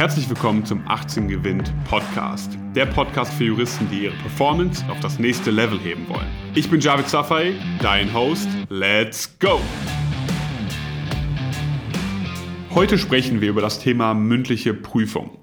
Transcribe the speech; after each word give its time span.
Herzlich 0.00 0.30
willkommen 0.30 0.64
zum 0.64 0.82
18 0.88 1.28
Gewinnt 1.28 1.74
Podcast. 1.84 2.56
Der 2.74 2.86
Podcast 2.86 3.34
für 3.34 3.44
Juristen, 3.44 3.86
die 3.90 4.04
ihre 4.04 4.14
Performance 4.14 4.82
auf 4.88 4.98
das 5.00 5.18
nächste 5.18 5.50
Level 5.50 5.78
heben 5.78 6.08
wollen. 6.08 6.26
Ich 6.54 6.70
bin 6.70 6.80
Javid 6.80 7.06
Safai, 7.06 7.52
dein 7.82 8.14
Host. 8.14 8.48
Let's 8.70 9.38
go! 9.38 9.60
Heute 12.74 12.96
sprechen 12.96 13.42
wir 13.42 13.50
über 13.50 13.60
das 13.60 13.78
Thema 13.78 14.14
mündliche 14.14 14.72
Prüfung. 14.72 15.36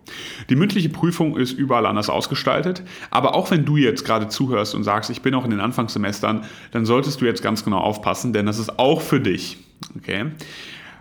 Die 0.49 0.55
mündliche 0.55 0.89
Prüfung 0.89 1.37
ist 1.37 1.51
überall 1.51 1.85
anders 1.85 2.09
ausgestaltet, 2.09 2.81
aber 3.11 3.35
auch 3.35 3.51
wenn 3.51 3.63
du 3.63 3.77
jetzt 3.77 4.05
gerade 4.05 4.27
zuhörst 4.27 4.73
und 4.73 4.83
sagst, 4.83 5.11
ich 5.11 5.21
bin 5.21 5.35
auch 5.35 5.45
in 5.45 5.51
den 5.51 5.59
Anfangssemestern, 5.59 6.45
dann 6.71 6.83
solltest 6.87 7.21
du 7.21 7.25
jetzt 7.25 7.43
ganz 7.43 7.63
genau 7.63 7.77
aufpassen, 7.77 8.33
denn 8.33 8.47
das 8.47 8.57
ist 8.57 8.79
auch 8.79 9.01
für 9.01 9.19
dich. 9.19 9.59
Okay? 9.97 10.31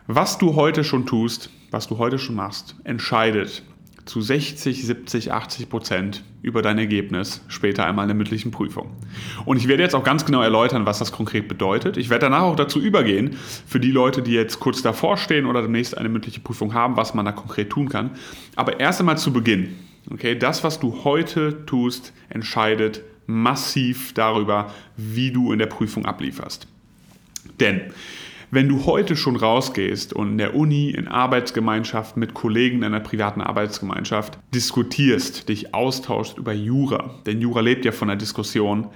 Was 0.08 0.38
du 0.38 0.54
heute 0.54 0.84
schon 0.84 1.04
tust, 1.04 1.50
was 1.72 1.88
du 1.88 1.98
heute 1.98 2.20
schon 2.20 2.36
machst, 2.36 2.76
entscheidet 2.84 3.64
zu 4.04 4.20
60, 4.20 4.86
70, 4.86 5.32
80 5.32 5.68
Prozent 5.68 6.22
über 6.42 6.62
dein 6.62 6.78
Ergebnis 6.78 7.42
später 7.48 7.84
einmal 7.84 8.04
in 8.04 8.10
der 8.10 8.14
mündlichen 8.14 8.52
Prüfung. 8.52 8.92
Und 9.46 9.56
ich 9.56 9.66
werde 9.66 9.82
jetzt 9.82 9.96
auch 9.96 10.04
ganz 10.04 10.24
genau 10.24 10.42
erläutern, 10.42 10.86
was 10.86 11.00
das 11.00 11.10
konkret 11.10 11.48
bedeutet. 11.48 11.96
Ich 11.96 12.08
werde 12.08 12.26
danach 12.26 12.42
auch 12.42 12.54
dazu 12.54 12.80
übergehen, 12.80 13.36
für 13.66 13.80
die 13.80 13.90
Leute, 13.90 14.22
die 14.22 14.30
jetzt 14.30 14.60
kurz 14.60 14.80
davor 14.80 15.16
stehen 15.16 15.44
oder 15.44 15.60
demnächst 15.60 15.98
eine 15.98 16.08
mündliche 16.08 16.38
Prüfung 16.38 16.72
haben, 16.72 16.96
was 16.96 17.14
man 17.14 17.24
da 17.24 17.32
konkret 17.32 17.70
tun 17.70 17.88
kann. 17.88 18.12
Aber 18.54 18.78
erst 18.78 19.00
einmal 19.00 19.18
zu 19.18 19.32
Beginn. 19.32 19.74
Okay, 20.08 20.38
das, 20.38 20.62
was 20.62 20.78
du 20.78 21.02
heute 21.02 21.66
tust, 21.66 22.12
entscheidet 22.28 23.02
massiv 23.26 24.12
darüber, 24.12 24.72
wie 24.96 25.32
du 25.32 25.52
in 25.52 25.58
der 25.58 25.66
Prüfung 25.66 26.06
ablieferst. 26.06 26.68
Denn 27.58 27.80
wenn 28.50 28.68
du 28.68 28.86
heute 28.86 29.16
schon 29.16 29.36
rausgehst 29.36 30.12
und 30.12 30.32
in 30.32 30.38
der 30.38 30.54
Uni, 30.54 30.90
in 30.90 31.08
Arbeitsgemeinschaft 31.08 32.16
mit 32.16 32.34
Kollegen 32.34 32.78
in 32.78 32.84
einer 32.84 33.00
privaten 33.00 33.40
Arbeitsgemeinschaft 33.40 34.38
diskutierst, 34.54 35.48
dich 35.48 35.74
austauschst 35.74 36.38
über 36.38 36.52
Jura, 36.52 37.14
denn 37.26 37.40
Jura 37.40 37.60
lebt 37.60 37.84
ja 37.84 37.92
von 37.92 38.08
der 38.08 38.16
Diskussion, 38.16 38.88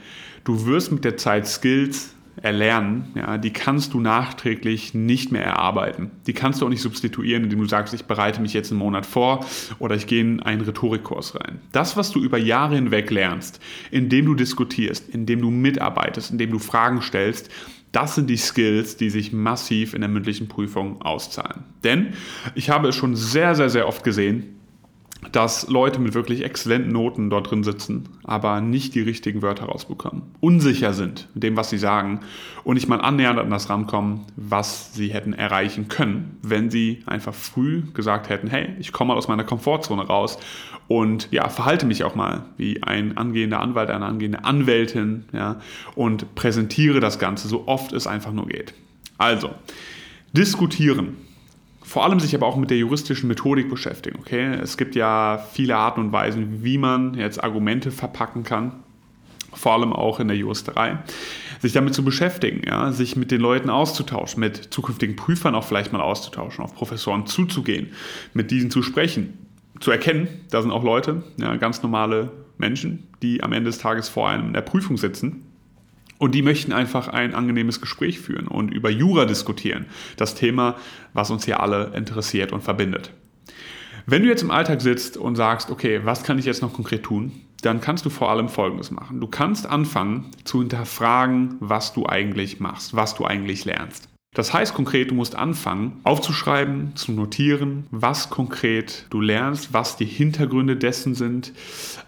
du 0.44 0.66
wirst 0.66 0.92
mit 0.92 1.04
der 1.04 1.16
Zeit 1.16 1.46
Skills 1.46 2.14
erlernen, 2.42 3.12
ja, 3.14 3.38
die 3.38 3.52
kannst 3.52 3.92
du 3.92 4.00
nachträglich 4.00 4.94
nicht 4.94 5.30
mehr 5.32 5.44
erarbeiten. 5.44 6.10
Die 6.26 6.32
kannst 6.32 6.60
du 6.60 6.66
auch 6.66 6.70
nicht 6.70 6.80
substituieren, 6.80 7.44
indem 7.44 7.58
du 7.58 7.66
sagst, 7.66 7.92
ich 7.92 8.04
bereite 8.04 8.40
mich 8.40 8.54
jetzt 8.54 8.70
einen 8.70 8.78
Monat 8.78 9.04
vor 9.04 9.44
oder 9.78 9.94
ich 9.94 10.06
gehe 10.06 10.20
in 10.20 10.40
einen 10.40 10.62
Rhetorikkurs 10.62 11.34
rein. 11.34 11.60
Das, 11.72 11.96
was 11.96 12.10
du 12.12 12.20
über 12.20 12.38
Jahre 12.38 12.76
hinweg 12.76 13.10
lernst, 13.10 13.60
indem 13.90 14.26
du 14.26 14.34
diskutierst, 14.34 15.08
indem 15.08 15.42
du 15.42 15.50
mitarbeitest, 15.50 16.30
indem 16.30 16.52
du 16.52 16.58
Fragen 16.58 17.02
stellst, 17.02 17.50
das 17.92 18.14
sind 18.14 18.30
die 18.30 18.36
Skills, 18.36 18.96
die 18.96 19.10
sich 19.10 19.32
massiv 19.32 19.94
in 19.94 20.00
der 20.00 20.10
mündlichen 20.10 20.48
Prüfung 20.48 21.02
auszahlen. 21.02 21.64
Denn 21.82 22.14
ich 22.54 22.70
habe 22.70 22.88
es 22.88 22.96
schon 22.96 23.16
sehr, 23.16 23.54
sehr, 23.54 23.68
sehr 23.68 23.88
oft 23.88 24.04
gesehen, 24.04 24.59
dass 25.32 25.68
Leute 25.68 26.00
mit 26.00 26.14
wirklich 26.14 26.44
exzellenten 26.44 26.92
Noten 26.92 27.30
dort 27.30 27.50
drin 27.50 27.62
sitzen, 27.62 28.08
aber 28.24 28.60
nicht 28.60 28.94
die 28.94 29.02
richtigen 29.02 29.42
Wörter 29.42 29.66
rausbekommen, 29.66 30.22
unsicher 30.40 30.92
sind 30.92 31.28
mit 31.34 31.42
dem, 31.42 31.56
was 31.56 31.70
sie 31.70 31.78
sagen 31.78 32.20
und 32.64 32.74
nicht 32.74 32.88
mal 32.88 33.00
annähernd 33.00 33.38
an 33.38 33.50
das 33.50 33.68
rankommen, 33.68 34.22
was 34.36 34.94
sie 34.94 35.12
hätten 35.12 35.32
erreichen 35.32 35.88
können, 35.88 36.38
wenn 36.42 36.70
sie 36.70 37.02
einfach 37.06 37.34
früh 37.34 37.82
gesagt 37.92 38.28
hätten, 38.28 38.48
hey, 38.48 38.70
ich 38.78 38.92
komme 38.92 39.08
mal 39.08 39.18
aus 39.18 39.28
meiner 39.28 39.44
Komfortzone 39.44 40.06
raus 40.06 40.38
und 40.88 41.28
ja, 41.30 41.48
verhalte 41.48 41.86
mich 41.86 42.02
auch 42.02 42.14
mal 42.14 42.46
wie 42.56 42.82
ein 42.82 43.16
angehender 43.16 43.60
Anwalt, 43.60 43.90
eine 43.90 44.06
angehende 44.06 44.44
Anwältin, 44.44 45.24
ja, 45.32 45.60
und 45.94 46.34
präsentiere 46.34 47.00
das 47.00 47.18
Ganze 47.18 47.46
so 47.46 47.68
oft 47.68 47.92
es 47.92 48.06
einfach 48.06 48.32
nur 48.32 48.46
geht. 48.46 48.74
Also, 49.18 49.50
diskutieren. 50.32 51.16
Vor 51.90 52.04
allem 52.04 52.20
sich 52.20 52.36
aber 52.36 52.46
auch 52.46 52.56
mit 52.56 52.70
der 52.70 52.78
juristischen 52.78 53.26
Methodik 53.26 53.68
beschäftigen. 53.68 54.20
Okay? 54.20 54.54
Es 54.62 54.76
gibt 54.76 54.94
ja 54.94 55.44
viele 55.52 55.76
Arten 55.76 55.98
und 55.98 56.12
Weisen, 56.12 56.62
wie 56.62 56.78
man 56.78 57.14
jetzt 57.14 57.42
Argumente 57.42 57.90
verpacken 57.90 58.44
kann 58.44 58.84
vor 59.52 59.72
allem 59.72 59.92
auch 59.92 60.20
in 60.20 60.28
der 60.28 60.36
Juristerei, 60.36 60.98
sich 61.58 61.72
damit 61.72 61.92
zu 61.92 62.04
beschäftigen, 62.04 62.62
ja, 62.64 62.92
sich 62.92 63.16
mit 63.16 63.32
den 63.32 63.40
Leuten 63.40 63.68
auszutauschen, 63.68 64.38
mit 64.38 64.72
zukünftigen 64.72 65.16
Prüfern 65.16 65.56
auch 65.56 65.64
vielleicht 65.64 65.92
mal 65.92 66.00
auszutauschen, 66.00 66.62
auf 66.62 66.72
Professoren 66.76 67.26
zuzugehen, 67.26 67.88
mit 68.32 68.52
diesen 68.52 68.70
zu 68.70 68.84
sprechen, 68.84 69.36
zu 69.80 69.90
erkennen, 69.90 70.28
da 70.50 70.62
sind 70.62 70.70
auch 70.70 70.84
Leute, 70.84 71.24
ja, 71.38 71.56
ganz 71.56 71.82
normale 71.82 72.30
Menschen, 72.58 73.08
die 73.22 73.42
am 73.42 73.52
Ende 73.52 73.70
des 73.70 73.78
Tages 73.78 74.08
vor 74.08 74.28
einem 74.28 74.46
in 74.46 74.52
der 74.52 74.60
Prüfung 74.60 74.96
sitzen 74.96 75.49
und 76.20 76.34
die 76.34 76.42
möchten 76.42 76.72
einfach 76.72 77.08
ein 77.08 77.34
angenehmes 77.34 77.80
Gespräch 77.80 78.20
führen 78.20 78.46
und 78.46 78.72
über 78.72 78.90
Jura 78.90 79.24
diskutieren, 79.24 79.86
das 80.18 80.34
Thema, 80.34 80.76
was 81.14 81.30
uns 81.30 81.46
hier 81.46 81.60
alle 81.60 81.92
interessiert 81.94 82.52
und 82.52 82.62
verbindet. 82.62 83.10
Wenn 84.04 84.22
du 84.22 84.28
jetzt 84.28 84.42
im 84.42 84.50
Alltag 84.50 84.82
sitzt 84.82 85.16
und 85.16 85.36
sagst, 85.36 85.70
okay, 85.70 86.02
was 86.04 86.22
kann 86.22 86.38
ich 86.38 86.44
jetzt 86.44 86.60
noch 86.60 86.74
konkret 86.74 87.04
tun, 87.04 87.32
dann 87.62 87.80
kannst 87.80 88.04
du 88.04 88.10
vor 88.10 88.30
allem 88.30 88.50
Folgendes 88.50 88.90
machen. 88.90 89.20
Du 89.20 89.28
kannst 89.28 89.66
anfangen 89.66 90.30
zu 90.44 90.58
hinterfragen, 90.58 91.56
was 91.60 91.94
du 91.94 92.06
eigentlich 92.06 92.60
machst, 92.60 92.94
was 92.94 93.14
du 93.14 93.24
eigentlich 93.24 93.64
lernst. 93.64 94.10
Das 94.32 94.52
heißt 94.52 94.74
konkret, 94.74 95.10
du 95.10 95.16
musst 95.16 95.34
anfangen, 95.34 95.98
aufzuschreiben, 96.04 96.94
zu 96.94 97.10
notieren, 97.10 97.88
was 97.90 98.30
konkret 98.30 99.06
du 99.10 99.20
lernst, 99.20 99.72
was 99.72 99.96
die 99.96 100.04
Hintergründe 100.04 100.76
dessen 100.76 101.16
sind. 101.16 101.52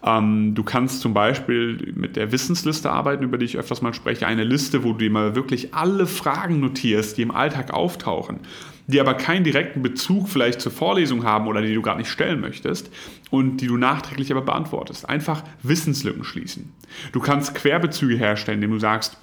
Ähm, 0.04 0.54
du 0.54 0.62
kannst 0.62 1.00
zum 1.00 1.14
Beispiel 1.14 1.92
mit 1.96 2.14
der 2.14 2.30
Wissensliste 2.30 2.92
arbeiten, 2.92 3.24
über 3.24 3.38
die 3.38 3.46
ich 3.46 3.58
öfters 3.58 3.82
mal 3.82 3.92
spreche. 3.92 4.28
Eine 4.28 4.44
Liste, 4.44 4.84
wo 4.84 4.92
du 4.92 4.98
dir 4.98 5.10
mal 5.10 5.34
wirklich 5.34 5.74
alle 5.74 6.06
Fragen 6.06 6.60
notierst, 6.60 7.18
die 7.18 7.22
im 7.22 7.32
Alltag 7.32 7.74
auftauchen, 7.74 8.38
die 8.86 9.00
aber 9.00 9.14
keinen 9.14 9.42
direkten 9.42 9.82
Bezug 9.82 10.28
vielleicht 10.28 10.60
zur 10.60 10.70
Vorlesung 10.70 11.24
haben 11.24 11.48
oder 11.48 11.60
die 11.60 11.74
du 11.74 11.82
gar 11.82 11.96
nicht 11.96 12.08
stellen 12.08 12.40
möchtest 12.40 12.92
und 13.30 13.56
die 13.56 13.66
du 13.66 13.76
nachträglich 13.76 14.30
aber 14.30 14.42
beantwortest. 14.42 15.08
Einfach 15.08 15.42
Wissenslücken 15.64 16.22
schließen. 16.22 16.72
Du 17.10 17.18
kannst 17.18 17.56
Querbezüge 17.56 18.14
herstellen, 18.14 18.58
indem 18.58 18.70
du 18.70 18.78
sagst, 18.78 19.16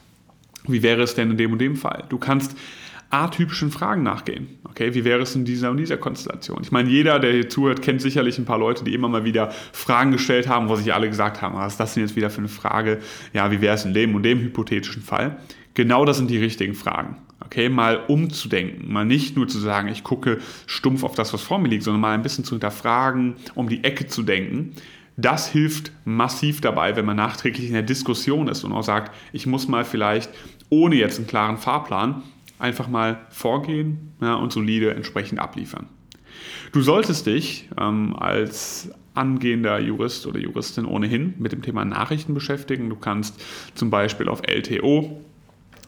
wie 0.67 0.83
wäre 0.83 1.01
es 1.01 1.16
denn 1.16 1.31
in 1.31 1.37
dem 1.37 1.53
und 1.53 1.59
dem 1.59 1.77
Fall? 1.77 2.03
Du 2.09 2.17
kannst 2.17 2.57
atypischen 3.09 3.72
Fragen 3.72 4.03
nachgehen. 4.03 4.59
Okay, 4.64 4.94
wie 4.94 5.03
wäre 5.03 5.22
es 5.22 5.36
in 5.36 5.46
dieser 5.46 5.72
und 5.72 5.78
dieser 5.78 5.97
Konstellation? 5.97 6.59
Ich 6.62 6.72
meine, 6.72 6.90
jeder, 6.90 7.20
der 7.20 7.31
hier 7.31 7.50
zuhört, 7.50 7.81
kennt 7.81 8.02
sicherlich 8.02 8.38
ein 8.38 8.46
paar 8.46 8.59
Leute, 8.59 8.84
die 8.84 8.94
immer 8.94 9.09
mal 9.09 9.24
wieder 9.24 9.52
Fragen 9.72 10.12
gestellt 10.12 10.47
haben, 10.47 10.70
wo 10.70 10.75
sich 10.75 10.94
alle 10.94 11.09
gesagt 11.09 11.42
haben, 11.42 11.56
was 11.56 11.74
ist 11.74 11.80
das 11.80 11.94
denn 11.96 12.03
jetzt 12.03 12.16
wieder 12.16 12.30
für 12.30 12.40
eine 12.40 12.50
Frage? 12.50 13.00
Ja, 13.34 13.52
wie 13.52 13.62
wäre 13.62 13.75
es 13.75 13.86
in 13.86 13.94
dem 13.94 14.14
und 14.16 14.24
dem 14.24 14.40
hypothetischen 14.40 15.02
Fall? 15.02 15.38
Genau 15.74 16.06
das 16.06 16.18
sind 16.18 16.30
die 16.30 16.38
richtigen 16.38 16.75
Fragen. 16.75 17.18
Okay, 17.44 17.70
mal 17.70 18.03
umzudenken, 18.08 18.92
mal 18.92 19.06
nicht 19.06 19.36
nur 19.36 19.47
zu 19.47 19.58
sagen, 19.58 19.88
ich 19.88 20.03
gucke 20.03 20.40
stumpf 20.68 21.03
auf 21.03 21.16
das, 21.16 21.34
was 21.34 21.41
vor 21.41 21.58
mir 21.58 21.70
liegt, 21.70 21.84
sondern 21.84 22.02
mal 22.02 22.14
ein 22.14 22.22
bisschen 22.22 22.44
zu 22.44 22.56
hinterfragen, 22.56 23.38
um 23.56 23.70
die 23.70 23.84
Ecke 23.84 24.06
zu 24.06 24.24
denken. 24.24 24.74
Das 25.18 25.50
hilft 25.50 25.91
massiv 26.06 26.62
dabei, 26.62 26.96
wenn 26.96 27.06
man 27.06 27.18
nachträglich 27.18 27.68
in 27.68 27.74
der 27.74 27.81
Diskussion 27.81 28.47
ist 28.47 28.64
und 28.64 28.72
auch 28.72 28.84
sagt, 28.84 29.14
ich 29.34 29.47
muss 29.47 29.68
mal 29.68 29.84
vielleicht 29.84 30.30
ohne 30.70 30.96
jetzt 30.96 31.18
einen 31.18 31.28
klaren 31.28 31.58
Fahrplan 31.58 32.24
einfach 32.59 32.88
mal 32.88 33.25
vorgehen 33.30 34.14
ja, 34.22 34.36
und 34.36 34.52
solide 34.52 34.94
entsprechend 34.94 35.40
abliefern. 35.40 35.88
Du 36.72 36.81
solltest 36.81 37.25
dich 37.25 37.70
ähm, 37.80 38.16
als 38.16 38.92
angehender 39.16 39.80
Jurist 39.80 40.28
oder 40.28 40.40
Juristin 40.40 40.86
ohnehin 40.86 41.34
mit 41.40 41.52
dem 41.52 41.62
Thema 41.62 41.84
Nachrichten 41.84 42.34
beschäftigen. 42.34 42.90
Du 42.90 42.96
kannst 42.96 43.42
zum 43.75 43.90
Beispiel 43.90 44.30
auf 44.30 44.42
LTO 44.47 45.20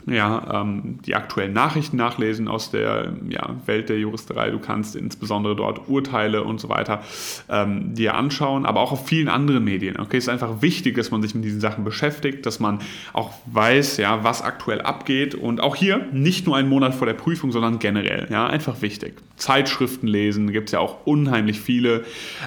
ja, 0.05 0.61
ähm, 0.61 0.99
die 1.05 1.15
aktuellen 1.15 1.53
Nachrichten 1.53 1.97
nachlesen 1.97 2.47
aus 2.47 2.71
der 2.71 3.13
ja, 3.29 3.55
Welt 3.65 3.89
der 3.89 3.99
Juristerei. 3.99 4.49
Du 4.49 4.59
kannst 4.59 4.95
insbesondere 4.95 5.55
dort 5.55 5.87
Urteile 5.87 6.43
und 6.43 6.59
so 6.59 6.69
weiter 6.69 7.03
ähm, 7.49 7.93
dir 7.93 8.15
anschauen, 8.15 8.65
aber 8.65 8.79
auch 8.79 8.91
auf 8.91 9.07
vielen 9.07 9.27
anderen 9.27 9.63
Medien. 9.63 9.99
Okay, 9.99 10.17
es 10.17 10.25
ist 10.25 10.29
einfach 10.29 10.61
wichtig, 10.61 10.95
dass 10.95 11.11
man 11.11 11.21
sich 11.21 11.35
mit 11.35 11.43
diesen 11.43 11.61
Sachen 11.61 11.83
beschäftigt, 11.83 12.45
dass 12.45 12.59
man 12.59 12.79
auch 13.13 13.31
weiß, 13.45 13.97
ja, 13.97 14.23
was 14.23 14.41
aktuell 14.41 14.81
abgeht 14.81 15.35
und 15.35 15.61
auch 15.61 15.75
hier 15.75 16.05
nicht 16.11 16.45
nur 16.47 16.57
einen 16.57 16.69
Monat 16.69 16.95
vor 16.95 17.07
der 17.07 17.13
Prüfung, 17.13 17.51
sondern 17.51 17.79
generell. 17.79 18.27
Ja, 18.29 18.47
einfach 18.47 18.81
wichtig. 18.81 19.15
Zeitschriften 19.35 20.07
lesen, 20.07 20.51
gibt 20.51 20.69
es 20.69 20.73
ja 20.73 20.79
auch 20.79 21.05
unheimlich 21.05 21.59
viele. 21.59 22.05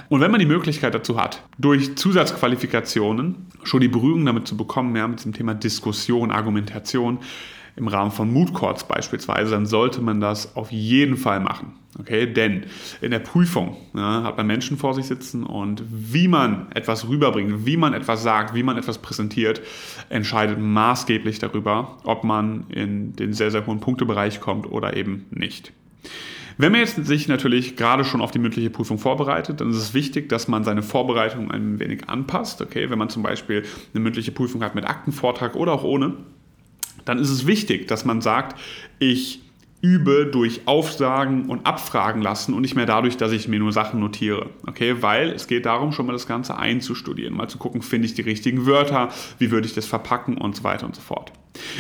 Und 0.09 0.21
wenn 0.21 0.31
man 0.31 0.41
die 0.41 0.47
Möglichkeit 0.47 0.95
dazu 0.95 1.21
hat, 1.21 1.43
durch 1.59 1.97
Zusatzqualifikationen 1.97 3.47
schon 3.65 3.81
die 3.81 3.89
Berührung 3.89 4.25
damit 4.25 4.47
zu 4.47 4.57
bekommen, 4.57 4.95
ja, 4.97 5.09
mit 5.09 5.25
dem 5.25 5.33
Thema 5.33 5.55
Diskussion, 5.55 6.31
Argumentation, 6.31 7.19
im 7.77 7.89
Rahmen 7.89 8.11
von 8.11 8.33
Mood 8.33 8.55
Courts 8.55 8.85
beispielsweise, 8.85 9.53
dann 9.53 9.67
sollte 9.67 10.01
man 10.01 10.21
das 10.21 10.57
auf 10.57 10.71
jeden 10.71 11.17
Fall 11.17 11.41
machen. 11.41 11.73
Okay, 11.99 12.27
denn 12.27 12.65
in 13.01 13.13
der 13.13 13.21
Prüfung 13.21 13.77
ja, 13.95 14.25
hat 14.25 14.37
man 14.37 14.49
Menschen 14.49 14.77
vor 14.77 14.95
sich 14.95 15.07
sitzen 15.07 15.45
und 15.45 15.85
wie 15.89 16.27
man 16.27 16.67
etwas 16.73 17.09
rüberbringt, 17.09 17.67
wie 17.67 17.77
man 17.77 17.95
etwas 17.95 18.23
sagt, 18.25 18.55
wie 18.55 18.65
man 18.65 18.77
etwas 18.77 18.99
präsentiert, 18.99 19.61
entscheidet 20.09 20.59
maßgeblich 20.59 21.39
darüber, 21.39 21.99
ob 22.03 22.25
man 22.25 22.65
in 22.69 23.15
den 23.15 23.33
sehr, 23.33 23.53
sehr 23.53 23.65
hohen 23.67 23.79
Punktebereich 23.79 24.41
kommt 24.41 24.71
oder 24.71 24.97
eben 24.97 25.27
nicht. 25.31 25.73
Wenn 26.57 26.73
man 26.73 26.81
jetzt 26.81 27.05
sich 27.07 27.27
natürlich 27.27 27.77
gerade 27.77 28.05
schon 28.05 28.21
auf 28.21 28.31
die 28.31 28.39
mündliche 28.39 28.71
Prüfung 28.71 28.99
vorbereitet, 28.99 29.61
dann 29.61 29.71
ist 29.71 29.77
es 29.77 29.95
wichtig, 29.95 30.29
dass 30.29 30.47
man 30.47 30.63
seine 30.63 30.83
Vorbereitung 30.83 31.51
ein 31.51 31.81
wenig 31.81 32.09
anpasst. 32.09 32.63
Okay, 32.63 32.91
wenn 32.91 32.99
man 32.99 33.09
zum 33.09 33.25
Beispiel 33.25 33.65
eine 33.93 34.03
mündliche 34.03 34.31
Prüfung 34.31 34.63
hat 34.63 34.77
mit 34.77 34.85
Aktenvortrag 34.85 35.57
oder 35.57 35.73
auch 35.73 35.85
ohne, 35.85 36.15
dann 37.05 37.19
ist 37.19 37.31
es 37.31 37.47
wichtig, 37.47 37.89
dass 37.89 38.05
man 38.05 38.21
sagt, 38.21 38.59
ich 38.99 39.41
übe 39.85 40.25
durch 40.25 40.63
Aufsagen 40.65 41.51
und 41.51 41.67
Abfragen 41.67 42.23
lassen 42.23 42.55
und 42.55 42.63
nicht 42.63 42.75
mehr 42.75 42.87
dadurch, 42.87 43.19
dass 43.19 43.33
ich 43.33 43.49
mir 43.49 43.59
nur 43.59 43.71
Sachen 43.71 44.01
notiere. 44.01 44.49
Okay, 44.67 45.03
weil 45.03 45.29
es 45.29 45.47
geht 45.47 45.67
darum, 45.67 45.93
schon 45.93 46.07
mal 46.07 46.15
das 46.15 46.27
Ganze 46.27 46.57
einzustudieren, 46.57 47.37
mal 47.37 47.49
zu 47.49 47.59
gucken, 47.59 47.83
finde 47.83 48.07
ich 48.07 48.15
die 48.15 48.23
richtigen 48.23 48.65
Wörter, 48.65 49.11
wie 49.39 49.51
würde 49.51 49.67
ich 49.67 49.75
das 49.75 49.85
verpacken 49.85 50.39
und 50.39 50.57
so 50.57 50.65
weiter 50.65 50.87
und 50.87 50.97
so 50.97 51.03
fort. 51.03 51.33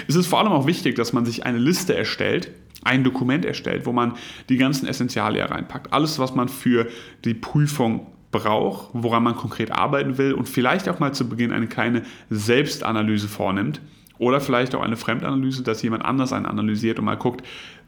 Es 0.06 0.16
ist 0.16 0.26
vor 0.26 0.38
allem 0.38 0.52
auch 0.52 0.66
wichtig, 0.66 0.96
dass 0.96 1.14
man 1.14 1.24
sich 1.24 1.46
eine 1.46 1.56
Liste 1.56 1.96
erstellt, 1.96 2.50
ein 2.84 3.04
Dokument 3.04 3.46
erstellt, 3.46 3.86
wo 3.86 3.92
man 3.92 4.12
die 4.50 4.58
ganzen 4.58 4.86
Essentialien 4.86 5.46
reinpackt. 5.46 5.90
Alles, 5.94 6.18
was 6.18 6.34
man 6.34 6.50
für 6.50 6.88
die 7.24 7.32
Prüfung 7.32 8.06
braucht, 8.30 8.90
woran 8.92 9.22
man 9.22 9.34
konkret 9.34 9.70
arbeiten 9.70 10.18
will 10.18 10.34
und 10.34 10.46
vielleicht 10.46 10.90
auch 10.90 10.98
mal 10.98 11.14
zu 11.14 11.26
Beginn 11.26 11.52
eine 11.52 11.68
kleine 11.68 12.02
Selbstanalyse 12.28 13.28
vornimmt 13.28 13.80
oder 14.18 14.40
vielleicht 14.40 14.74
auch 14.74 14.82
eine 14.82 14.96
Fremdanalyse, 14.96 15.62
dass 15.62 15.82
jemand 15.82 16.04
anders 16.04 16.32
einen 16.32 16.46
analysiert 16.46 16.98
und 16.98 17.04
mal 17.04 17.16
guckt, 17.16 17.42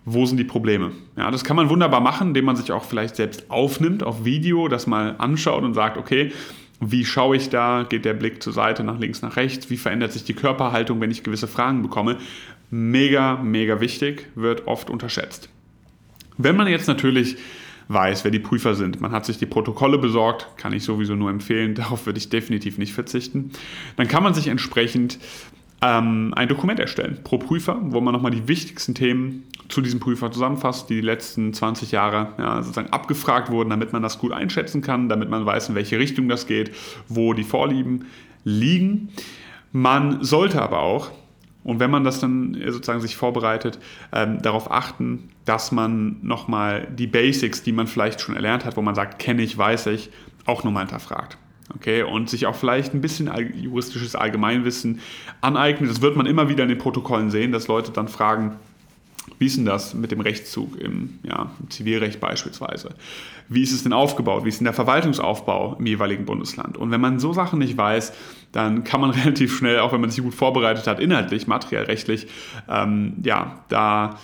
wo 0.04 0.24
sind 0.24 0.38
die 0.38 0.44
Probleme. 0.44 0.92
Ja, 1.16 1.30
das 1.30 1.44
kann 1.44 1.56
man 1.56 1.68
wunderbar 1.68 2.00
machen, 2.00 2.28
indem 2.28 2.44
man 2.44 2.56
sich 2.56 2.72
auch 2.72 2.84
vielleicht 2.84 3.16
selbst 3.16 3.50
aufnimmt 3.50 4.04
auf 4.04 4.24
Video, 4.24 4.68
das 4.68 4.86
mal 4.86 5.16
anschaut 5.18 5.64
und 5.64 5.74
sagt, 5.74 5.98
okay, 5.98 6.32
wie 6.80 7.04
schaue 7.04 7.36
ich 7.36 7.48
da? 7.48 7.84
Geht 7.88 8.04
der 8.04 8.14
Blick 8.14 8.42
zur 8.42 8.52
Seite, 8.52 8.84
nach 8.84 8.98
links, 8.98 9.22
nach 9.22 9.36
rechts? 9.36 9.70
Wie 9.70 9.76
verändert 9.76 10.12
sich 10.12 10.24
die 10.24 10.34
Körperhaltung, 10.34 11.00
wenn 11.00 11.10
ich 11.10 11.22
gewisse 11.22 11.48
Fragen 11.48 11.82
bekomme? 11.82 12.18
Mega, 12.70 13.36
mega 13.36 13.80
wichtig, 13.80 14.28
wird 14.34 14.66
oft 14.66 14.90
unterschätzt. 14.90 15.48
Wenn 16.36 16.56
man 16.56 16.68
jetzt 16.68 16.86
natürlich 16.86 17.36
weiß, 17.88 18.24
wer 18.24 18.30
die 18.30 18.40
Prüfer 18.40 18.74
sind, 18.74 19.00
man 19.00 19.12
hat 19.12 19.24
sich 19.24 19.38
die 19.38 19.46
Protokolle 19.46 19.98
besorgt, 19.98 20.48
kann 20.56 20.72
ich 20.72 20.82
sowieso 20.84 21.14
nur 21.14 21.30
empfehlen, 21.30 21.74
darauf 21.76 22.06
würde 22.06 22.18
ich 22.18 22.28
definitiv 22.28 22.78
nicht 22.78 22.92
verzichten, 22.92 23.52
dann 23.96 24.08
kann 24.08 24.22
man 24.22 24.34
sich 24.34 24.48
entsprechend 24.48 25.18
ähm, 25.82 26.32
ein 26.34 26.48
Dokument 26.48 26.80
erstellen 26.80 27.18
pro 27.22 27.38
Prüfer, 27.38 27.76
wo 27.80 28.00
man 28.00 28.14
nochmal 28.14 28.30
die 28.30 28.48
wichtigsten 28.48 28.94
Themen 28.94 29.44
zu 29.68 29.80
diesem 29.80 30.00
Prüfer 30.00 30.30
zusammenfasst, 30.30 30.88
die 30.88 30.96
die 30.96 31.00
letzten 31.00 31.52
20 31.52 31.92
Jahre 31.92 32.32
ja, 32.38 32.62
sozusagen 32.62 32.92
abgefragt 32.92 33.50
wurden, 33.50 33.70
damit 33.70 33.92
man 33.92 34.02
das 34.02 34.18
gut 34.18 34.32
einschätzen 34.32 34.80
kann, 34.80 35.08
damit 35.08 35.28
man 35.28 35.44
weiß, 35.44 35.68
in 35.70 35.74
welche 35.74 35.98
Richtung 35.98 36.28
das 36.28 36.46
geht, 36.46 36.74
wo 37.08 37.32
die 37.32 37.44
Vorlieben 37.44 38.06
liegen. 38.44 39.10
Man 39.72 40.22
sollte 40.22 40.62
aber 40.62 40.80
auch, 40.80 41.10
und 41.64 41.80
wenn 41.80 41.90
man 41.90 42.04
das 42.04 42.20
dann 42.20 42.56
sozusagen 42.68 43.00
sich 43.00 43.16
vorbereitet, 43.16 43.80
ähm, 44.12 44.40
darauf 44.40 44.70
achten, 44.70 45.30
dass 45.44 45.72
man 45.72 46.18
nochmal 46.22 46.86
die 46.96 47.08
Basics, 47.08 47.62
die 47.62 47.72
man 47.72 47.88
vielleicht 47.88 48.20
schon 48.20 48.36
erlernt 48.36 48.64
hat, 48.64 48.76
wo 48.76 48.82
man 48.82 48.94
sagt, 48.94 49.18
kenne 49.18 49.42
ich, 49.42 49.58
weiß 49.58 49.86
ich, 49.88 50.10
auch 50.46 50.62
nochmal 50.62 50.84
hinterfragt. 50.84 51.38
Okay, 51.76 52.02
und 52.02 52.30
sich 52.30 52.46
auch 52.46 52.54
vielleicht 52.54 52.94
ein 52.94 53.00
bisschen 53.00 53.30
juristisches 53.54 54.14
Allgemeinwissen 54.14 55.00
aneignet. 55.40 55.90
Das 55.90 56.00
wird 56.00 56.16
man 56.16 56.26
immer 56.26 56.48
wieder 56.48 56.62
in 56.62 56.70
den 56.70 56.78
Protokollen 56.78 57.30
sehen, 57.30 57.52
dass 57.52 57.68
Leute 57.68 57.92
dann 57.92 58.08
fragen, 58.08 58.56
wie 59.38 59.46
ist 59.46 59.58
denn 59.58 59.66
das 59.66 59.92
mit 59.92 60.10
dem 60.10 60.20
Rechtszug 60.20 60.80
im, 60.80 61.18
ja, 61.22 61.50
im 61.60 61.70
Zivilrecht 61.70 62.20
beispielsweise? 62.20 62.94
Wie 63.48 63.62
ist 63.62 63.72
es 63.72 63.82
denn 63.82 63.92
aufgebaut? 63.92 64.44
Wie 64.44 64.48
ist 64.48 64.60
denn 64.60 64.64
der 64.64 64.72
Verwaltungsaufbau 64.72 65.76
im 65.78 65.86
jeweiligen 65.86 66.24
Bundesland? 66.24 66.78
Und 66.78 66.90
wenn 66.90 67.00
man 67.00 67.18
so 67.18 67.32
Sachen 67.32 67.58
nicht 67.58 67.76
weiß, 67.76 68.12
dann 68.52 68.84
kann 68.84 69.00
man 69.00 69.10
relativ 69.22 69.56
schnell, 69.56 69.80
auch 69.80 69.92
wenn 69.92 70.00
man 70.00 70.10
sich 70.10 70.24
gut 70.24 70.34
vorbereitet 70.34 70.86
hat, 70.86 71.00
inhaltlich, 71.00 71.46
materiell, 71.46 71.84
rechtlich, 71.84 72.26
ähm, 72.68 73.14
ja, 73.22 73.60
da 73.68 74.18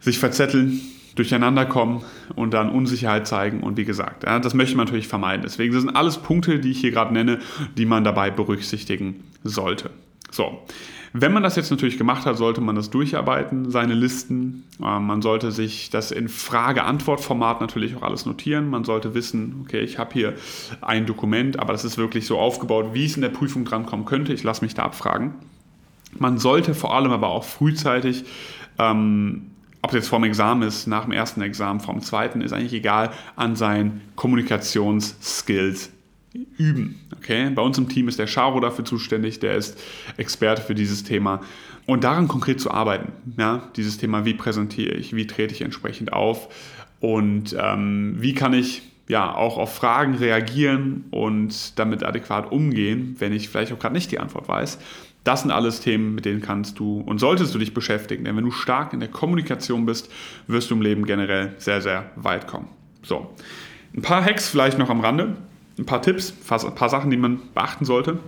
sich 0.00 0.18
verzetteln, 0.18 0.80
durcheinander 1.18 1.66
kommen 1.66 2.02
und 2.34 2.54
dann 2.54 2.70
Unsicherheit 2.70 3.26
zeigen. 3.26 3.60
Und 3.60 3.76
wie 3.76 3.84
gesagt, 3.84 4.24
ja, 4.24 4.38
das 4.38 4.54
möchte 4.54 4.76
man 4.76 4.86
natürlich 4.86 5.08
vermeiden. 5.08 5.42
Deswegen 5.42 5.78
sind 5.78 5.90
alles 5.90 6.18
Punkte, 6.18 6.58
die 6.58 6.70
ich 6.70 6.80
hier 6.80 6.92
gerade 6.92 7.12
nenne, 7.12 7.40
die 7.76 7.86
man 7.86 8.04
dabei 8.04 8.30
berücksichtigen 8.30 9.24
sollte. 9.42 9.90
So, 10.30 10.62
wenn 11.12 11.32
man 11.32 11.42
das 11.42 11.56
jetzt 11.56 11.70
natürlich 11.70 11.96
gemacht 11.96 12.26
hat, 12.26 12.36
sollte 12.36 12.60
man 12.60 12.76
das 12.76 12.90
durcharbeiten, 12.90 13.70
seine 13.70 13.94
Listen. 13.94 14.64
Ähm, 14.82 15.06
man 15.06 15.22
sollte 15.22 15.52
sich 15.52 15.90
das 15.90 16.10
in 16.10 16.28
Frage-Antwort-Format 16.28 17.60
natürlich 17.60 17.96
auch 17.96 18.02
alles 18.02 18.26
notieren. 18.26 18.68
Man 18.68 18.84
sollte 18.84 19.14
wissen, 19.14 19.62
okay, 19.64 19.80
ich 19.80 19.98
habe 19.98 20.12
hier 20.12 20.34
ein 20.80 21.06
Dokument, 21.06 21.58
aber 21.58 21.72
das 21.72 21.84
ist 21.84 21.98
wirklich 21.98 22.26
so 22.26 22.38
aufgebaut, 22.38 22.90
wie 22.92 23.06
es 23.06 23.16
in 23.16 23.22
der 23.22 23.30
Prüfung 23.30 23.64
drankommen 23.64 24.04
könnte. 24.06 24.32
Ich 24.32 24.42
lasse 24.42 24.64
mich 24.64 24.74
da 24.74 24.84
abfragen. 24.84 25.34
Man 26.18 26.38
sollte 26.38 26.74
vor 26.74 26.94
allem 26.94 27.10
aber 27.10 27.28
auch 27.28 27.44
frühzeitig 27.44 28.24
ähm, 28.78 29.50
ob 29.88 29.94
es 29.94 30.00
jetzt 30.00 30.08
vorm 30.08 30.24
Examen 30.24 30.68
ist, 30.68 30.86
nach 30.86 31.04
dem 31.04 31.12
ersten 31.12 31.40
Examen, 31.40 31.80
vorm 31.80 32.02
zweiten, 32.02 32.42
ist 32.42 32.52
eigentlich 32.52 32.74
egal, 32.74 33.10
an 33.36 33.56
seinen 33.56 34.02
Kommunikationsskills 34.16 35.88
üben. 36.58 37.00
Okay? 37.16 37.48
Bei 37.48 37.62
uns 37.62 37.78
im 37.78 37.88
Team 37.88 38.06
ist 38.06 38.18
der 38.18 38.26
Charo 38.26 38.60
dafür 38.60 38.84
zuständig, 38.84 39.40
der 39.40 39.56
ist 39.56 39.80
Experte 40.18 40.60
für 40.60 40.74
dieses 40.74 41.04
Thema. 41.04 41.40
Und 41.86 42.04
daran 42.04 42.28
konkret 42.28 42.60
zu 42.60 42.70
arbeiten, 42.70 43.12
ja? 43.38 43.62
dieses 43.76 43.96
Thema, 43.96 44.26
wie 44.26 44.34
präsentiere 44.34 44.92
ich, 44.92 45.16
wie 45.16 45.26
trete 45.26 45.54
ich 45.54 45.62
entsprechend 45.62 46.12
auf 46.12 46.50
und 47.00 47.56
ähm, 47.58 48.16
wie 48.18 48.34
kann 48.34 48.52
ich 48.52 48.82
ja 49.08 49.34
auch 49.34 49.58
auf 49.58 49.74
Fragen 49.74 50.14
reagieren 50.14 51.04
und 51.10 51.78
damit 51.78 52.04
adäquat 52.04 52.52
umgehen, 52.52 53.16
wenn 53.18 53.32
ich 53.32 53.48
vielleicht 53.48 53.72
auch 53.72 53.78
gerade 53.78 53.94
nicht 53.94 54.10
die 54.12 54.20
Antwort 54.20 54.48
weiß. 54.48 54.78
Das 55.24 55.42
sind 55.42 55.50
alles 55.50 55.80
Themen, 55.80 56.14
mit 56.14 56.24
denen 56.24 56.40
kannst 56.40 56.78
du 56.78 57.00
und 57.00 57.18
solltest 57.18 57.54
du 57.54 57.58
dich 57.58 57.74
beschäftigen. 57.74 58.24
Denn 58.24 58.36
wenn 58.36 58.44
du 58.44 58.50
stark 58.50 58.92
in 58.92 59.00
der 59.00 59.10
Kommunikation 59.10 59.84
bist, 59.84 60.10
wirst 60.46 60.70
du 60.70 60.74
im 60.74 60.82
Leben 60.82 61.04
generell 61.04 61.54
sehr, 61.58 61.82
sehr 61.82 62.10
weit 62.16 62.46
kommen. 62.46 62.68
So, 63.02 63.34
ein 63.94 64.02
paar 64.02 64.24
Hacks 64.24 64.48
vielleicht 64.48 64.78
noch 64.78 64.90
am 64.90 65.00
Rande 65.00 65.36
ein 65.78 65.86
paar 65.86 66.02
Tipps, 66.02 66.34
ein 66.50 66.74
paar 66.74 66.88
Sachen, 66.88 67.10
die 67.10 67.16
man 67.16 67.40
beachten 67.54 67.84
sollte, 67.84 68.18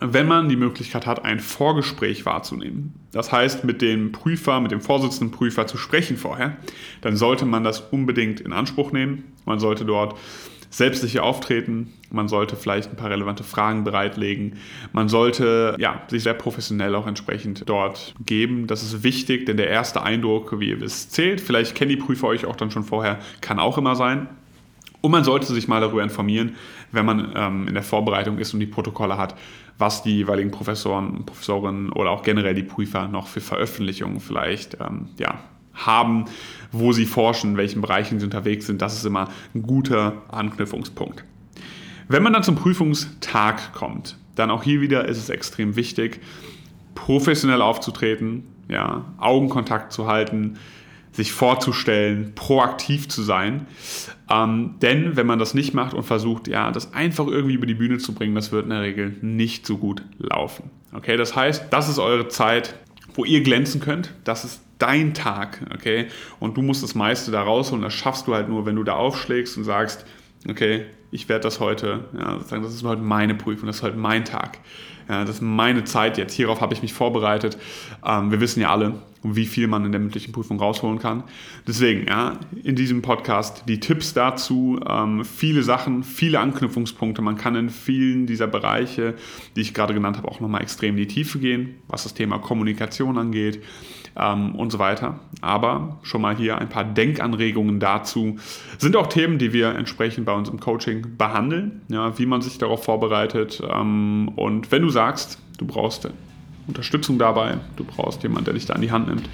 wenn 0.00 0.26
man 0.26 0.48
die 0.48 0.56
Möglichkeit 0.56 1.06
hat, 1.06 1.24
ein 1.24 1.40
Vorgespräch 1.40 2.26
wahrzunehmen. 2.26 2.94
Das 3.12 3.30
heißt, 3.30 3.64
mit 3.64 3.82
dem 3.82 4.12
Prüfer, 4.12 4.60
mit 4.60 4.72
dem 4.72 4.80
Vorsitzenden 4.80 5.30
Prüfer 5.36 5.66
zu 5.66 5.76
sprechen 5.76 6.16
vorher, 6.16 6.56
dann 7.02 7.16
sollte 7.16 7.44
man 7.44 7.64
das 7.64 7.80
unbedingt 7.80 8.40
in 8.40 8.52
Anspruch 8.52 8.92
nehmen. 8.92 9.24
Man 9.44 9.58
sollte 9.58 9.84
dort 9.84 10.16
selbstsicher 10.70 11.22
auftreten, 11.22 11.92
man 12.10 12.28
sollte 12.28 12.56
vielleicht 12.56 12.90
ein 12.90 12.96
paar 12.96 13.10
relevante 13.10 13.44
Fragen 13.44 13.84
bereitlegen, 13.84 14.54
man 14.92 15.08
sollte 15.08 15.76
ja, 15.78 16.02
sich 16.08 16.22
sehr 16.22 16.34
professionell 16.34 16.94
auch 16.94 17.06
entsprechend 17.06 17.68
dort 17.68 18.14
geben. 18.24 18.66
Das 18.66 18.82
ist 18.82 19.02
wichtig, 19.02 19.44
denn 19.44 19.58
der 19.58 19.68
erste 19.68 20.02
Eindruck, 20.02 20.58
wie 20.58 20.70
ihr 20.70 20.80
wisst, 20.80 21.12
zählt. 21.12 21.42
Vielleicht 21.42 21.74
kennen 21.74 21.90
die 21.90 21.96
Prüfer 21.96 22.26
euch 22.26 22.46
auch 22.46 22.56
dann 22.56 22.70
schon 22.70 22.84
vorher, 22.84 23.18
kann 23.42 23.58
auch 23.58 23.76
immer 23.76 23.96
sein. 23.96 24.28
Und 25.02 25.10
man 25.10 25.24
sollte 25.24 25.52
sich 25.52 25.68
mal 25.68 25.80
darüber 25.80 26.02
informieren, 26.02 26.54
wenn 26.92 27.04
man 27.04 27.32
ähm, 27.34 27.68
in 27.68 27.74
der 27.74 27.82
Vorbereitung 27.82 28.38
ist 28.38 28.54
und 28.54 28.60
die 28.60 28.66
Protokolle 28.66 29.18
hat, 29.18 29.34
was 29.76 30.02
die 30.04 30.16
jeweiligen 30.16 30.52
Professoren, 30.52 31.26
Professorinnen 31.26 31.90
oder 31.90 32.10
auch 32.10 32.22
generell 32.22 32.54
die 32.54 32.62
Prüfer 32.62 33.08
noch 33.08 33.26
für 33.26 33.40
Veröffentlichungen 33.40 34.20
vielleicht 34.20 34.78
ähm, 34.80 35.08
ja, 35.18 35.40
haben, 35.74 36.26
wo 36.70 36.92
sie 36.92 37.04
forschen, 37.04 37.50
in 37.50 37.56
welchen 37.56 37.82
Bereichen 37.82 38.20
sie 38.20 38.26
unterwegs 38.26 38.66
sind. 38.66 38.80
Das 38.80 38.94
ist 38.94 39.04
immer 39.04 39.28
ein 39.54 39.62
guter 39.62 40.22
Anknüpfungspunkt. 40.28 41.24
Wenn 42.06 42.22
man 42.22 42.32
dann 42.32 42.44
zum 42.44 42.54
Prüfungstag 42.54 43.72
kommt, 43.72 44.16
dann 44.36 44.50
auch 44.52 44.62
hier 44.62 44.80
wieder 44.80 45.06
ist 45.06 45.18
es 45.18 45.30
extrem 45.30 45.74
wichtig, 45.74 46.20
professionell 46.94 47.60
aufzutreten, 47.60 48.44
ja, 48.68 49.04
Augenkontakt 49.18 49.92
zu 49.92 50.06
halten, 50.06 50.58
sich 51.12 51.32
vorzustellen, 51.32 52.32
proaktiv 52.34 53.08
zu 53.08 53.22
sein. 53.22 53.66
Ähm, 54.30 54.76
denn 54.80 55.16
wenn 55.16 55.26
man 55.26 55.38
das 55.38 55.54
nicht 55.54 55.74
macht 55.74 55.94
und 55.94 56.04
versucht, 56.04 56.48
ja, 56.48 56.70
das 56.72 56.94
einfach 56.94 57.26
irgendwie 57.26 57.54
über 57.54 57.66
die 57.66 57.74
Bühne 57.74 57.98
zu 57.98 58.14
bringen, 58.14 58.34
das 58.34 58.50
wird 58.50 58.64
in 58.64 58.70
der 58.70 58.80
Regel 58.80 59.16
nicht 59.20 59.66
so 59.66 59.76
gut 59.76 60.02
laufen. 60.18 60.70
Okay, 60.92 61.16
das 61.16 61.36
heißt, 61.36 61.66
das 61.70 61.88
ist 61.88 61.98
eure 61.98 62.28
Zeit, 62.28 62.74
wo 63.14 63.24
ihr 63.24 63.42
glänzen 63.42 63.80
könnt. 63.80 64.14
Das 64.24 64.44
ist 64.44 64.62
dein 64.78 65.14
Tag, 65.14 65.60
okay? 65.74 66.08
Und 66.40 66.56
du 66.56 66.62
musst 66.62 66.82
das 66.82 66.94
meiste 66.94 67.30
da 67.30 67.42
rausholen. 67.42 67.82
Das 67.82 67.94
schaffst 67.94 68.26
du 68.26 68.34
halt 68.34 68.48
nur, 68.48 68.66
wenn 68.66 68.76
du 68.76 68.82
da 68.82 68.94
aufschlägst 68.94 69.56
und 69.56 69.64
sagst, 69.64 70.06
okay, 70.48 70.86
ich 71.10 71.28
werde 71.28 71.42
das 71.42 71.60
heute, 71.60 72.04
ja, 72.18 72.34
sozusagen, 72.34 72.62
das 72.62 72.74
ist 72.74 72.82
heute 72.84 73.02
meine 73.02 73.34
Prüfung, 73.34 73.66
das 73.66 73.76
ist 73.76 73.82
heute 73.82 73.98
mein 73.98 74.24
Tag. 74.24 74.58
Ja, 75.08 75.24
das 75.24 75.36
ist 75.36 75.42
meine 75.42 75.84
Zeit 75.84 76.16
jetzt. 76.16 76.34
Hierauf 76.34 76.60
habe 76.60 76.72
ich 76.74 76.82
mich 76.82 76.94
vorbereitet. 76.94 77.58
Ähm, 78.04 78.30
wir 78.30 78.40
wissen 78.40 78.60
ja 78.60 78.70
alle, 78.70 78.94
wie 79.22 79.46
viel 79.46 79.68
man 79.68 79.84
in 79.84 79.92
der 79.92 80.00
mündlichen 80.00 80.32
Prüfung 80.32 80.58
rausholen 80.58 80.98
kann. 80.98 81.24
Deswegen, 81.66 82.06
ja, 82.08 82.38
in 82.62 82.74
diesem 82.74 83.02
Podcast 83.02 83.64
die 83.68 83.80
Tipps 83.80 84.14
dazu, 84.14 84.80
ähm, 84.88 85.24
viele 85.24 85.62
Sachen, 85.62 86.02
viele 86.02 86.40
Anknüpfungspunkte. 86.40 87.22
Man 87.22 87.36
kann 87.36 87.54
in 87.54 87.70
vielen 87.70 88.26
dieser 88.26 88.46
Bereiche, 88.46 89.14
die 89.56 89.60
ich 89.60 89.74
gerade 89.74 89.94
genannt 89.94 90.16
habe, 90.16 90.28
auch 90.28 90.40
nochmal 90.40 90.62
extrem 90.62 90.90
in 90.90 90.96
die 90.96 91.06
Tiefe 91.06 91.38
gehen, 91.38 91.76
was 91.88 92.02
das 92.02 92.14
Thema 92.14 92.38
Kommunikation 92.38 93.18
angeht 93.18 93.62
ähm, 94.16 94.54
und 94.54 94.70
so 94.72 94.78
weiter. 94.78 95.20
Aber 95.40 95.98
schon 96.02 96.20
mal 96.22 96.36
hier 96.36 96.58
ein 96.58 96.68
paar 96.68 96.84
Denkanregungen 96.84 97.80
dazu. 97.80 98.38
Sind 98.78 98.96
auch 98.96 99.06
Themen, 99.06 99.38
die 99.38 99.52
wir 99.52 99.74
entsprechend 99.74 100.26
bei 100.26 100.32
uns 100.32 100.48
im 100.48 100.60
Coaching 100.60 101.16
behandeln, 101.16 101.82
ja, 101.88 102.18
wie 102.18 102.26
man 102.26 102.42
sich 102.42 102.58
darauf 102.58 102.84
vorbereitet. 102.84 103.62
Ähm, 103.68 104.30
und 104.36 104.72
wenn 104.72 104.82
du 104.82 104.90
sagst, 104.90 105.38
du 105.58 105.66
brauchst 105.66 106.10
Unterstützung 106.66 107.18
dabei, 107.18 107.58
du 107.76 107.84
brauchst 107.84 108.22
jemanden, 108.22 108.46
der 108.46 108.54
dich 108.54 108.66
da 108.66 108.74
an 108.74 108.82
die 108.82 108.92
Hand 108.92 109.08
nimmt 109.08 109.28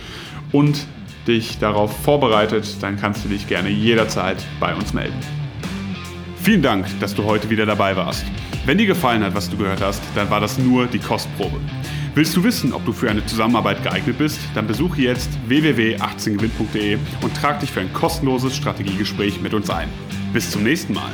und 0.52 0.86
dich 1.26 1.58
darauf 1.58 1.94
vorbereitet, 2.02 2.76
dann 2.80 2.98
kannst 2.98 3.24
du 3.24 3.28
dich 3.28 3.46
gerne 3.46 3.68
jederzeit 3.68 4.42
bei 4.60 4.74
uns 4.74 4.94
melden. 4.94 5.18
Vielen 6.40 6.62
Dank, 6.62 6.86
dass 7.00 7.14
du 7.14 7.24
heute 7.24 7.50
wieder 7.50 7.66
dabei 7.66 7.94
warst. 7.96 8.24
Wenn 8.64 8.78
dir 8.78 8.86
gefallen 8.86 9.22
hat, 9.22 9.34
was 9.34 9.50
du 9.50 9.56
gehört 9.56 9.82
hast, 9.82 10.02
dann 10.14 10.30
war 10.30 10.40
das 10.40 10.58
nur 10.58 10.86
die 10.86 10.98
Kostprobe. 10.98 11.60
Willst 12.14 12.36
du 12.36 12.42
wissen, 12.42 12.72
ob 12.72 12.84
du 12.84 12.92
für 12.92 13.10
eine 13.10 13.24
Zusammenarbeit 13.26 13.82
geeignet 13.82 14.18
bist? 14.18 14.40
Dann 14.54 14.66
besuche 14.66 15.02
jetzt 15.02 15.30
www.18gewinn.de 15.46 16.98
und 17.22 17.36
trag 17.36 17.60
dich 17.60 17.70
für 17.70 17.80
ein 17.80 17.92
kostenloses 17.92 18.56
Strategiegespräch 18.56 19.40
mit 19.40 19.54
uns 19.54 19.70
ein. 19.70 19.88
Bis 20.32 20.50
zum 20.50 20.64
nächsten 20.64 20.94
Mal. 20.94 21.12